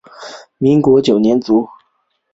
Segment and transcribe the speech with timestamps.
[0.57, 1.69] 民国九年卒。